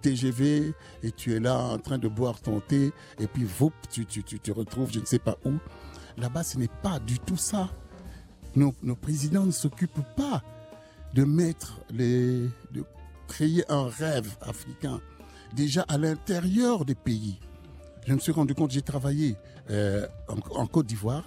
[0.00, 4.04] TGV et tu es là en train de boire ton thé et puis voup, tu,
[4.04, 5.52] tu, tu te retrouves je ne sais pas où.
[6.18, 7.70] Là-bas, ce n'est pas du tout ça.
[8.54, 10.42] Nos, présidents ne s'occupent pas
[11.14, 12.84] de mettre les, de
[13.28, 15.00] créer un rêve africain
[15.54, 17.38] déjà à l'intérieur des pays.
[18.06, 19.36] Je me suis rendu compte, j'ai travaillé
[19.70, 21.24] euh, en Côte d'Ivoire,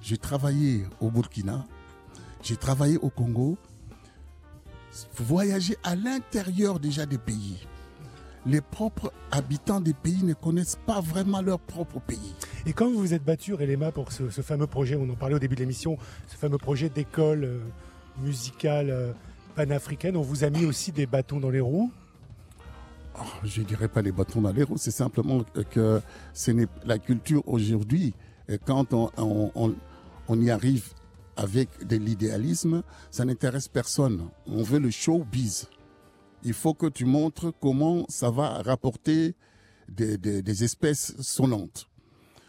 [0.00, 1.64] j'ai travaillé au Burkina,
[2.42, 3.56] j'ai travaillé au Congo.
[5.18, 7.66] Voyager à l'intérieur déjà des pays.
[8.46, 12.34] Les propres habitants des pays ne connaissent pas vraiment leur propre pays.
[12.66, 15.34] Et quand vous vous êtes battu, Relema, pour ce, ce fameux projet, on en parlait
[15.34, 15.96] au début de l'émission,
[16.28, 17.58] ce fameux projet d'école euh,
[18.18, 19.12] musicale euh,
[19.54, 21.90] panafricaine, on vous a mis aussi des bâtons dans les roues?
[23.18, 26.02] Oh, je dirais pas les bâtons dans les roues, c'est simplement que
[26.34, 28.12] ce n'est la culture aujourd'hui.
[28.48, 29.74] Et Quand on, on- on-
[30.28, 30.90] on y arrive
[31.36, 34.28] avec de l'idéalisme, ça n'intéresse personne.
[34.46, 35.68] On veut le showbiz.
[36.44, 39.34] Il faut que tu montres comment ça va rapporter
[39.88, 41.88] des, des- espèces sonnantes.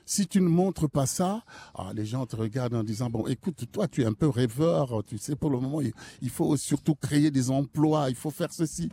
[0.05, 1.43] Si tu ne montres pas ça,
[1.73, 5.03] ah, les gens te regardent en disant bon, écoute, toi, tu es un peu rêveur.
[5.07, 5.81] Tu sais, pour le moment,
[6.21, 8.09] il, faut surtout créer des emplois.
[8.09, 8.89] Il faut faire ceci.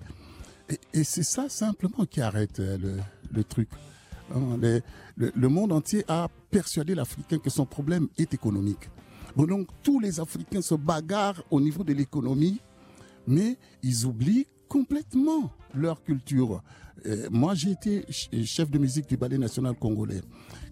[0.94, 2.96] Et, c'est ça simplement qui arrête euh, le,
[3.31, 3.68] le truc.
[4.35, 4.81] Hein, le,
[5.35, 8.88] le monde entier a persuadé l'Africain que son problème est économique.
[9.36, 12.60] Bon, donc tous les Africains se bagarrent au niveau de l'économie,
[13.26, 16.62] mais ils oublient complètement leur culture.
[17.06, 20.20] Euh, moi, j'ai été ch- chef de musique du Ballet national congolais.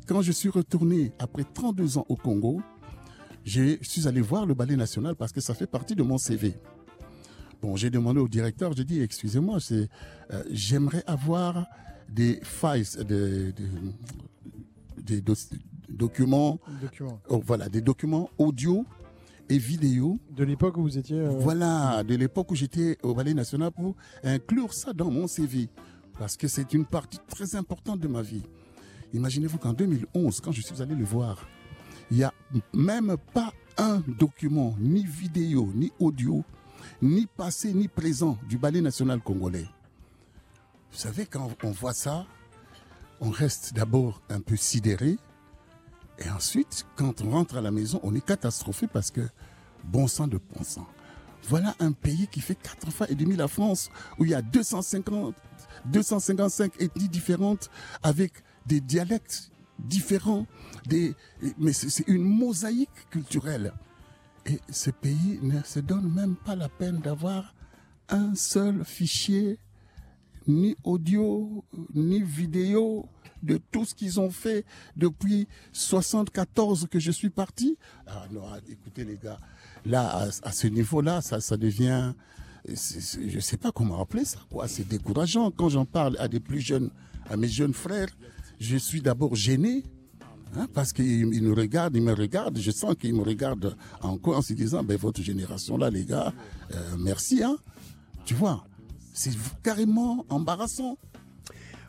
[0.06, 2.60] Quand je suis retourné après 32 ans au Congo,
[3.44, 6.54] je suis allé voir le Ballet national parce que ça fait partie de mon CV.
[7.62, 9.86] Bon, j'ai demandé au directeur, j'ai dit, excusez-moi, euh,
[10.50, 11.66] j'aimerais avoir
[12.08, 13.62] des files, des, des-
[14.98, 15.20] des
[15.90, 17.20] documents, Document.
[17.28, 18.84] oh, voilà, des documents audio
[19.48, 20.16] et vidéo.
[20.36, 21.18] De l'époque où vous étiez.
[21.18, 25.68] euh, Voilà, de l'époque où j'étais au Ballet National pour inclure ça dans mon CV.
[26.18, 28.42] Parce que c'est une partie très importante de ma vie.
[29.14, 31.48] Imaginez-vous qu'en 2011, quand je suis allé le voir,
[32.10, 32.32] il n'y a
[32.74, 36.44] même pas un document, ni vidéo, ni audio,
[37.02, 39.66] ni passé, ni présent du Ballet National congolais.
[40.92, 42.26] Vous savez, quand on voit ça,
[43.20, 45.16] on reste d'abord un peu sidéré.
[46.20, 49.22] Et ensuite, quand on rentre à la maison, on est catastrophé parce que
[49.84, 50.86] bon sang de bon sang.
[51.48, 54.42] Voilà un pays qui fait quatre fois et demi la France, où il y a
[54.42, 55.34] 250,
[55.86, 57.70] 255 ethnies différentes
[58.02, 58.32] avec
[58.66, 60.46] des dialectes différents,
[61.58, 63.72] mais c'est une mosaïque culturelle.
[64.44, 67.54] Et ce pays ne se donne même pas la peine d'avoir
[68.10, 69.58] un seul fichier,
[70.46, 73.08] ni audio, ni vidéo,
[73.42, 74.64] de tout ce qu'ils ont fait
[74.96, 77.76] depuis 74 que je suis parti.
[78.06, 79.38] Ah ah, écoutez les gars,
[79.86, 82.12] là, à, ce niveau-là, ça, devient,
[82.66, 84.68] je sais pas comment appeler ça, quoi.
[84.68, 85.50] C'est décourageant.
[85.50, 86.90] Quand j'en parle à plus jeunes,
[87.28, 88.08] à mes jeunes frères,
[88.58, 89.84] je suis d'abord gêné.
[90.56, 94.18] hein, parce qu'ils ils nous regardent, ils me regardent, je sens qu'ils me regardent en
[94.18, 96.32] quoi en se disant, ben, votre génération là, les gars,
[96.72, 97.56] euh, merci, hein.
[98.24, 98.64] Tu vois,
[99.12, 100.98] c'est carrément embarrassant.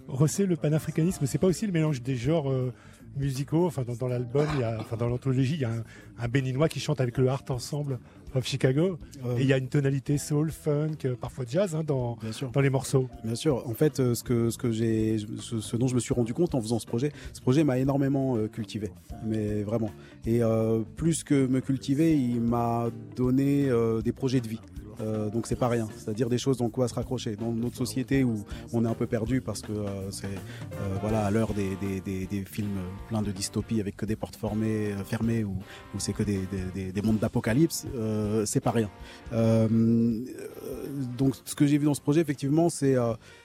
[0.07, 2.73] Rossé, le panafricanisme, c'est pas aussi le mélange des genres euh,
[3.17, 5.83] musicaux Enfin, dans, dans l'album, il y a- enfin, dans l'anthologie, il y a un,
[6.19, 7.99] un béninois qui chante avec le Art Ensemble
[8.33, 8.97] of Chicago.
[9.25, 12.31] Euh, Et il y a une tonalité soul, funk, euh, parfois jazz hein, dans, Bien
[12.31, 12.49] sûr.
[12.51, 13.09] dans les morceaux.
[13.23, 13.67] Bien sûr.
[13.67, 16.33] En fait, euh, ce que ce que j'ai, ce, ce dont je me suis rendu
[16.33, 18.89] compte en faisant ce projet, ce projet m'a énormément cultivé,
[19.25, 19.91] mais vraiment.
[20.25, 23.69] Et euh, plus que me cultiver, il m'a donné
[24.03, 24.59] des projets de vie.
[25.01, 27.35] Euh, donc c'est pas rien, c'est-à-dire des choses dans quoi se raccrocher.
[27.35, 31.25] Dans notre société où on est un peu perdu parce que euh, c'est euh, voilà
[31.25, 35.57] à l'heure des, films pleins de dystopie avec que des portes fermées ou,
[35.97, 37.85] c'est que des, des, des, des mondes d'apocalypse,
[38.45, 38.89] c'est pas rien.
[39.31, 42.95] Donc ce que j'ai vu dans ce projet effectivement c'est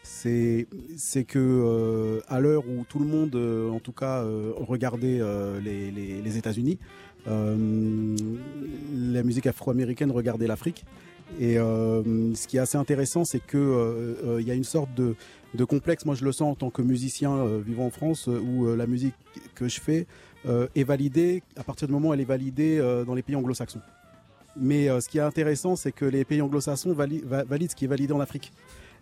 [0.03, 3.37] c'est que à l'heure où tout le monde
[3.73, 4.25] en tout cas
[4.57, 5.21] regardait
[5.63, 6.79] les, les, États-Unis
[7.27, 10.85] la musique afro-américaine regardait l'Afrique
[11.41, 14.65] et euh, ce qui est assez intéressant c'est que euh, euh, il y a une
[14.65, 15.15] sorte de,
[15.65, 19.15] complexe moi je le sens en tant que musicien vivant en France où la musique
[19.55, 20.07] que je fais
[20.75, 23.81] est validée à partir du moment où elle est validée dans les pays anglo-saxons
[24.59, 27.85] mais ce qui est intéressant, c'est que les pays anglo-saxons vali- va- valident ce qui
[27.85, 28.53] est validé en Afrique.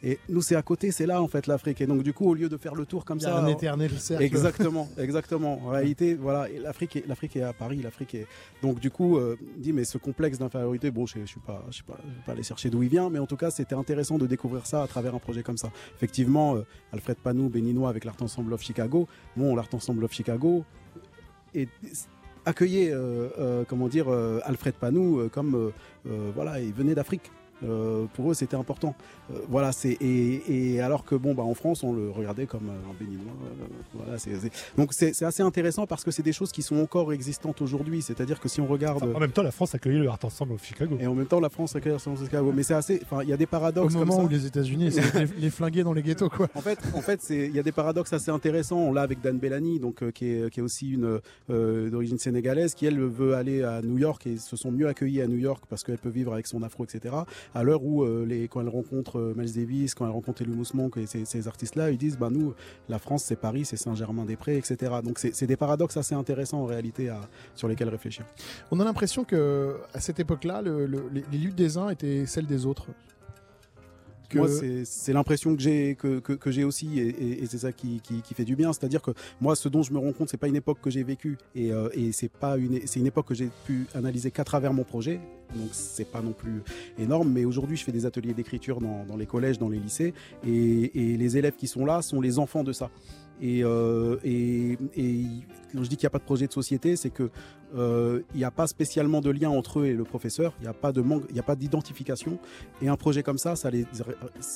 [0.07, 1.81] Et nous, c'est à côté, c'est là en fait l'Afrique.
[1.81, 3.39] Et donc du coup, au lieu de faire le tour comme Il y a ça,
[3.39, 4.23] un éternel cercle.
[4.23, 5.61] Exactement, exactement.
[5.65, 8.27] En réalité, voilà, l'Afrique est, l'Afrique est à Paris, l'Afrique est.
[8.63, 11.79] Donc du coup, euh, dit mais ce complexe d'infériorité, bon, je, je suis pas, je
[11.79, 13.75] sais pas, je vais pas aller chercher d'où il vient, mais en tout cas, c'était
[13.75, 15.71] intéressant de découvrir ça à travers un projet comme ça.
[15.97, 19.09] Effectivement, euh, Alfred Panou, béninois avec l'Art Ensemble of Chicago.
[19.37, 20.65] Bon, l'Art Ensemble of Chicago
[21.55, 21.69] et
[22.45, 24.09] accueillait, euh, euh, comment dire,
[24.45, 25.73] Alfred Panou comme,
[26.35, 27.31] voilà, il venait d'Afrique.
[27.63, 28.95] Euh, pour eux, c'était important.
[29.33, 32.69] Euh, voilà, c'est et, et alors que bon, bah en France, on le regardait comme
[32.69, 33.33] euh, un béninois.
[33.45, 34.33] euh, voilà, c'est
[34.77, 38.03] donc c'est assez intéressant parce que c'est des choses qui sont encore existantes aujourd'hui.
[38.03, 40.65] C'est-à-dire que si on regarde En même temps, la France accueillit le Art Ensemble of
[40.65, 40.97] Chicago.
[41.01, 42.53] et en même temps, la France accueille San Francisco.
[42.53, 43.01] Mais c'est assez.
[43.05, 44.25] Enfin, il y a des Au paradoxes comme moment ça.
[44.25, 46.49] où les États-Unis les, les flinguer dans les ghettos, quoi.
[46.55, 48.79] En fait, en fait, c'est il y a des paradoxes assez intéressants.
[48.79, 52.19] On l'a avec Dan Bellani, donc euh, qui est qui est aussi une euh, d'origine
[52.19, 55.39] sénégalaise, qui elle veut aller à New York et se sont mieux accueillis à New
[55.39, 57.15] York parce qu'elle peut vivre avec son afro, etc.
[57.55, 60.73] À l'heure où euh, les quand elle rencontre euh, Miles Davis, quand elle rencontre Elumus
[60.75, 62.55] Monk et ces, ces artistes-là, ils disent bah nous,
[62.89, 64.93] la France c'est Paris, c'est Saint-Germain-des-Prés, etc.
[65.05, 67.13] Donc c'est des paradoxes assez intéressants en réalité
[67.55, 68.25] sur lesquels réfléchir.
[68.71, 72.27] On a l'impression que à cette époque-là, le- le- les, les luttes des uns étaient
[72.27, 72.87] celles des autres.
[74.85, 78.01] C'est- l'impression que j'ai aussi, et, c'est ça qui,
[78.35, 78.73] fait du bien.
[78.73, 81.03] C'est-à-dire que moi, ce dont je me rends compte, c'est pas une époque que j'ai
[81.03, 84.45] vécue, et, euh, et c'est pas une, c'est une époque que j'ai pu analyser qu'à
[84.45, 85.21] travers mon projet.
[85.55, 86.63] Donc c'est pas non plus
[86.99, 90.15] énorme, mais aujourd'hui, je fais des ateliers d'écriture dans, les collèges, dans les lycées,
[90.47, 92.91] et, les élèves qui sont là sont les enfants de ça.
[93.41, 94.17] Et, euh,
[95.75, 97.31] quand je dis qu'il n'y a pas de projet de société, c'est que
[97.77, 100.55] euh, il n'y a pas spécialement de lien entre eux et le professeur.
[100.61, 102.39] Il n'y a pas de manque, il n'y a pas d'identification.
[102.83, 103.85] Et un projet comme ça, ça les,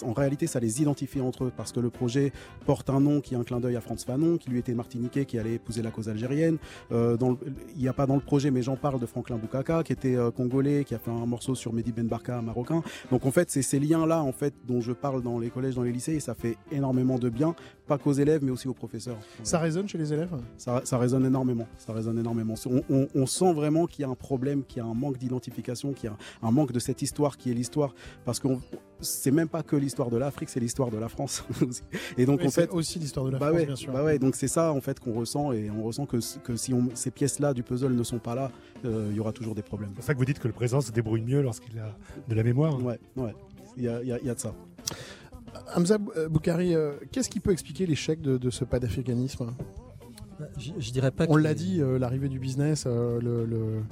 [0.03, 2.33] en réalité, ça les identifie entre eux parce que le projet
[2.65, 5.25] porte un nom qui est un clin d'œil à Franz Fanon, qui lui était martiniquais,
[5.25, 6.59] qui allait épouser la cause algérienne.
[6.93, 7.39] Euh, dans le-
[7.75, 10.15] il n'y a pas dans le projet, mais j'en parle de Franklin Boukaka, qui était
[10.15, 12.83] euh, congolais, qui a fait un morceau sur Mehdi Ben Barka, marocain.
[13.11, 15.83] Donc en fait, c'est ces liens-là, en fait, dont je parle dans les collèges, dans
[15.83, 17.55] les lycées, et ça fait énormément de bien,
[17.89, 19.19] pas qu'aux élèves, mais aussi aux professeurs.
[19.43, 20.31] Ça résonne chez les élèves?
[20.57, 21.67] Ça, ça résonne énormément.
[21.79, 22.55] Ça résonne énormément.
[22.67, 25.19] On, on- on sent vraiment qu'il y a un problème, qu'il y a un manque
[25.19, 27.95] d'identification, qu'il y a un, un manque de cette histoire qui est l'histoire.
[28.25, 28.49] Parce que
[29.01, 31.45] c'est même pas que l'histoire de l'Afrique, c'est l'histoire de la France.
[32.19, 33.93] et donc Oui, en c'est fait, aussi l'histoire de la bah France, ouais, bien sûr.
[33.93, 36.75] bah ouais, donc c'est ça en fait qu'on ressent et on ressent que, que si
[36.75, 38.51] on, ces pièces-là du puzzle ne sont pas là,
[38.85, 39.91] euh, il y aura toujours des problèmes.
[39.91, 41.95] C'est pour ça que vous dites que le présent se débrouille mieux lorsqu'il a
[42.29, 42.83] de la mémoire.
[42.85, 43.35] Ouais, ouais,
[43.77, 44.53] il y a, il y a- il y a de ça.
[45.75, 49.47] Hamza Bou- euh, Boukari, euh, qu'est-ce qui peut expliquer l'échec de, de ce pas d'africanisme?
[50.57, 53.83] Je, je dirais pas On l'a dit, euh, l'arrivée du business, euh, le, le-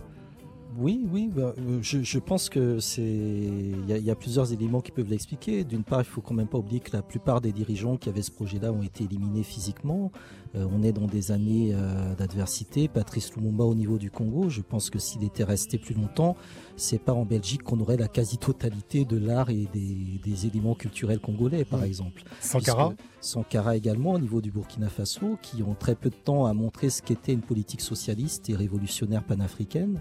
[0.79, 3.03] Oui, oui, bah, euh, je, je pense que c'est.
[3.03, 5.65] Il y, a- il y a plusieurs éléments qui peuvent l'expliquer.
[5.65, 8.23] D'une part, il faut quand même pas oublier que la plupart des dirigeants qui avaient
[8.23, 10.11] ce projet-là ont été éliminés physiquement.
[10.55, 12.89] Euh, on est dans des années euh, d'adversité.
[12.89, 16.37] Patrice Lumumba au niveau du Congo, je pense que s'il était resté plus longtemps,
[16.77, 21.21] c'est pas en Belgique qu'on aurait la quasi-totalité de l'art et des, des éléments culturels
[21.21, 22.23] congolais, par exemple.
[22.41, 26.45] Sankara Puisque Sankara également au niveau du Burkina Faso, qui ont très peu de temps
[26.47, 30.01] à montrer ce qu'était une politique socialiste et révolutionnaire panafricaine.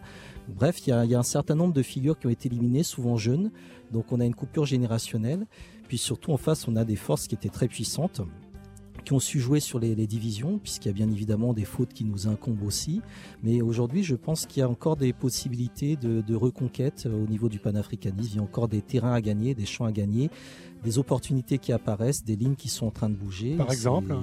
[0.53, 2.47] Bref, il y, a- il y a un certain nombre de figures qui ont été
[2.49, 3.51] éliminées, souvent jeunes.
[3.91, 5.45] Donc on a une coupure générationnelle.
[5.87, 8.21] Puis surtout en face, on a des forces qui étaient très puissantes
[9.03, 11.93] qui ont su jouer sur les, les divisions, puisqu'il y a bien évidemment des fautes
[11.93, 13.01] qui nous incombent aussi.
[13.43, 17.27] Mais aujourd'hui, je pense qu'il y a encore des possibilités de, de reconquête euh, au
[17.27, 18.29] niveau du panafricanisme.
[18.33, 20.31] Il y a encore des terrains à gagner, des champs à gagner,
[20.83, 23.55] des opportunités qui apparaissent, des lignes qui sont en train de bouger.
[23.57, 24.15] Par exemple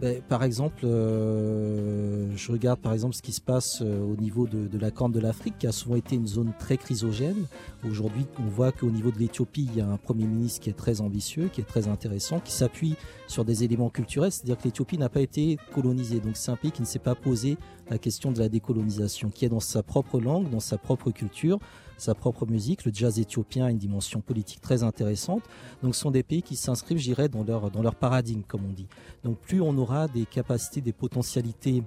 [0.00, 4.46] Ben, par exemple, euh, je regarde par exemple ce qui se passe euh, au niveau
[4.46, 7.46] de, de la Corne de l'Afrique, qui a souvent été une zone très chrysogène.
[7.84, 10.76] Aujourd'hui, on voit qu'au niveau de l'Éthiopie, il y a un Premier ministre qui est
[10.76, 12.94] très ambitieux, qui est très intéressant, qui s'appuie
[13.26, 16.20] sur des éléments culturels, c'est-à-dire que l'Éthiopie n'a pas été colonisée.
[16.20, 17.58] Donc c'est un pays qui ne s'est pas posé
[17.90, 21.58] la question de la décolonisation, qui est dans sa propre langue, dans sa propre culture,
[21.98, 22.84] sa propre musique.
[22.84, 25.42] Le jazz éthiopien a une dimension politique très intéressante.
[25.82, 28.64] Donc ce sont des pays qui s'inscrivent, je dirais, dans leur, dans leur paradigme, comme
[28.64, 28.88] on dit.
[29.24, 31.82] Donc plus on aura des capacités, des potentialités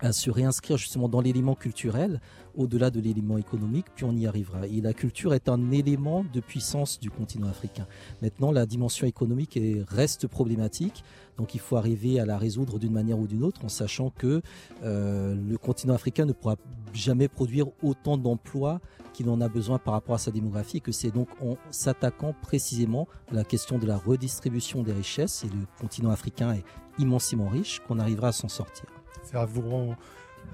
[0.00, 2.20] à se réinscrire justement dans l'élément culturel,
[2.54, 4.66] au-delà de l'élément économique, puis on y arrivera.
[4.66, 7.86] Et la culture est un élément de puissance du continent africain.
[8.22, 11.04] Maintenant, la dimension économique est- reste problématique,
[11.36, 14.42] donc il faut arriver à la résoudre d'une manière ou d'une autre, en sachant que
[14.84, 16.56] euh, le continent africain ne pourra
[16.94, 18.80] jamais produire autant d'emplois
[19.12, 22.34] qu'il en a besoin par rapport à sa démographie, et que c'est donc en s'attaquant
[22.42, 26.64] précisément à la question de la redistribution des richesses, et le continent africain est
[26.98, 28.86] immensément riche, qu'on arrivera à s'en sortir.
[29.32, 29.96] Ça vous rend,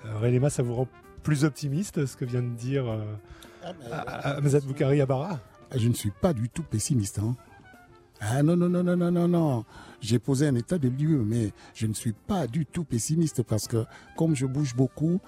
[0.07, 0.89] euh, Relema, ça vous rend
[1.23, 3.15] plus optimiste ce que vient de dire euh,
[3.91, 5.41] Ah, Hamzat Boukari Abara?
[5.75, 7.19] Je ne suis pas du tout pessimiste.
[7.19, 7.37] hein.
[8.21, 9.65] Ah non, non, non, non, non, non, non.
[10.01, 13.67] J'ai posé un état de lieu, mais je ne suis pas du tout pessimiste parce
[13.67, 13.85] que
[14.17, 15.21] comme je bouge beaucoup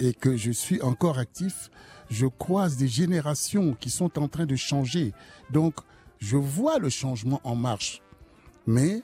[0.00, 1.70] et que je suis encore actif,
[2.10, 5.12] je croise des générations qui sont en train de changer.
[5.50, 5.74] Donc,
[6.18, 8.02] je vois le changement en marche.
[8.66, 9.02] Mais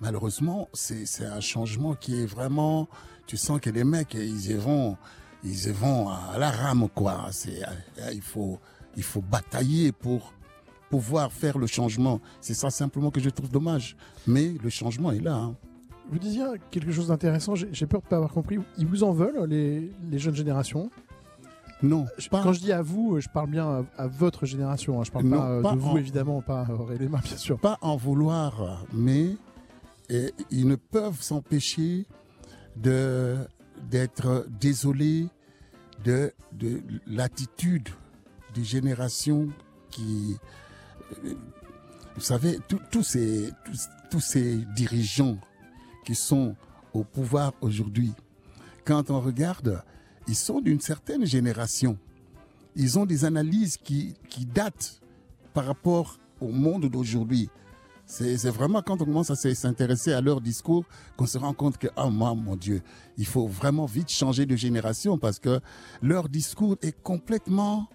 [0.00, 2.88] malheureusement, c'est un changement qui est vraiment.
[3.26, 4.96] Tu sens que les mecs, ils y vont,
[5.42, 7.28] ils y vont à la rame, quoi.
[7.30, 8.58] C'est, euh, il faut,
[8.96, 10.32] il faut batailler pour
[10.90, 12.20] pouvoir faire le changement.
[12.40, 13.96] C'est ça simplement que je trouve dommage.
[14.26, 15.34] Mais le changement est là.
[15.36, 15.54] hein.
[16.12, 18.58] Vous disiez quelque chose d'intéressant, j'ai peur de ne pas avoir compris.
[18.76, 20.90] Ils vous en veulent, les, les jeunes générations?
[21.82, 25.00] Non, pas- Quand je dis à vous, je parle bien à, à votre génération.
[25.00, 25.04] hein.
[25.04, 27.58] Je parle Non, pas, euh, pas de vous, en- évidemment, pas Aurélie Lema, bien sûr.
[27.58, 29.30] pas en vouloir, mais
[30.50, 32.06] ils ne peuvent s'empêcher
[32.76, 33.36] de
[33.90, 35.26] d'être désolés
[36.04, 37.88] de, de l'attitude
[38.54, 39.48] des générations
[39.90, 40.36] qui,
[41.24, 41.34] euh,
[42.14, 42.58] vous savez,
[42.90, 43.50] tous- ces
[44.10, 45.38] tous ces dirigeants
[46.04, 46.54] qui sont
[46.92, 48.12] au pouvoir aujourd'hui,
[48.84, 49.82] quand on regarde,
[50.28, 51.98] ils sont d'une certaine génération.
[52.76, 55.00] Ils ont des analyses qui, qui datent
[55.52, 57.50] par rapport au monde d'aujourd'hui.
[58.06, 60.84] C'est vraiment quand on commence à s'intéresser à leur discours
[61.16, 62.82] qu'on se rend compte que, oh moi, mon Dieu,
[63.16, 65.60] il faut vraiment vite changer de génération parce que
[66.02, 67.88] leur discours est complètement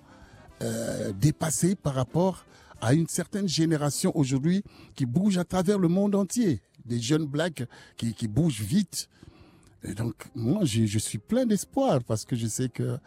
[0.62, 2.46] euh, dépassé par rapport
[2.82, 4.64] à une certaine génération aujourd'hui
[4.96, 6.62] qui bouge à travers le monde entier.
[6.86, 7.64] Des jeunes blacks
[7.96, 9.10] qui, qui bougent vite.
[9.84, 12.98] Et donc, moi, je, suis plein d'espoir parce que je sais que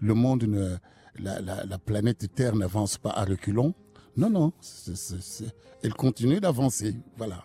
[0.00, 0.76] le monde, ne,
[1.18, 3.74] la planète Terre n'avance pas à reculons.
[4.16, 6.94] Non, non, c'est- c'est- c'est- elle continue d'avancer.
[7.16, 7.44] Voilà.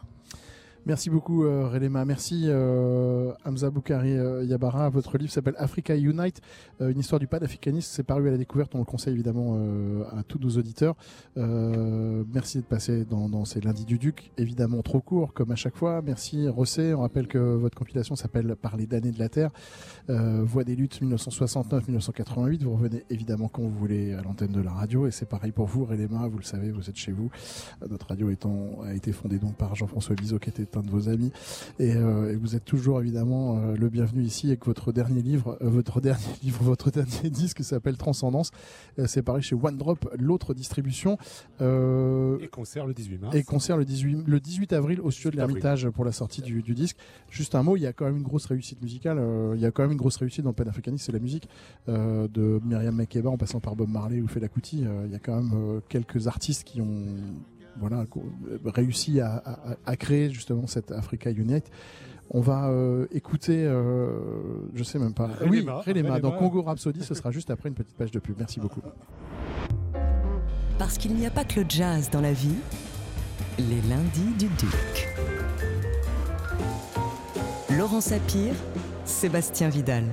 [0.87, 1.67] Merci beaucoup, euh.
[2.05, 4.89] Merci, euh, Hamza Boukari euh, Yabara.
[4.89, 6.41] Votre livre s'appelle Africa Unite,
[6.79, 7.89] euh, une histoire du panafricanisme.
[7.91, 8.73] C'est paru à la découverte.
[8.73, 10.95] On le conseille évidemment euh, à tous nos auditeurs.
[11.35, 14.31] Merci de passer dans, ces lundis du Duc.
[14.37, 16.01] Évidemment, trop court, comme à chaque fois.
[16.01, 16.93] Merci, Rosset.
[16.93, 19.51] On rappelle que votre compilation s'appelle Parler d'années de la Terre.
[20.07, 22.63] Voix des luttes 1969-1988.
[22.63, 25.05] Vous revenez évidemment quand vous voulez à l'antenne de la radio.
[25.05, 26.27] Et c'est pareil pour vous, Relema.
[26.27, 27.29] Vous le savez, vous êtes chez vous.
[27.89, 31.31] Notre radio étant, a été fondée donc par Jean-François Bizot, qui était de vos amis.
[31.79, 35.57] Et, euh, et vous êtes toujours évidemment euh, le bienvenu ici avec votre dernier livre,
[35.61, 38.51] euh, votre dernier livre, votre dernier disque s'appelle Transcendance.
[39.05, 41.17] C'est pareil chez One Drop, l'autre distribution.
[41.59, 43.35] Et concert le 18 mars.
[43.35, 45.55] et concert le 18, le 18 avril au studio de 18 avril.
[45.55, 46.97] l'Ermitage pour la sortie du, du disque.
[47.29, 49.21] Juste un mot, il y a quand même une grosse réussite musicale.
[49.55, 51.47] il y a quand même une grosse réussite dans le panafricanisme, c'est la musique.
[51.87, 54.85] De Myriam Makeba en passant par Bob Marley ou Fela Kuti.
[55.05, 57.05] il y a quand même quelques artistes qui ont
[57.79, 61.69] voilà, euh, réussi à, à- à créer justement cette Africa Unite.
[62.29, 64.19] On va euh, écouter, euh,
[64.75, 65.29] je sais même pas.
[65.49, 66.19] Oui, Relema.
[66.19, 68.35] dans Congo Rhapsody, ce sera juste après une petite page de pub.
[68.37, 68.81] Merci beaucoup.
[70.77, 72.55] Parce qu'il n'y a pas que le jazz dans la vie,
[73.57, 75.07] les lundis du Duc.
[77.77, 78.53] Laurent Sapir,
[79.05, 80.03] Sébastien Vidal.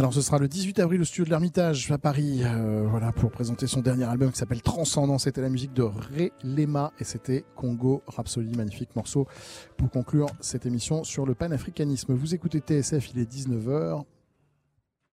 [0.00, 3.30] Alors ce sera le 18 avril au studio de l'Ermitage à Paris, euh, voilà pour
[3.30, 5.18] présenter son dernier album qui s'appelle Transcendant.
[5.18, 9.26] C'était la musique de Ré Lema et c'était Congo Rhapsody, magnifique morceau
[9.76, 12.14] pour conclure cette émission sur le panafricanisme.
[12.14, 14.04] Vous écoutez TSF, il est 19h.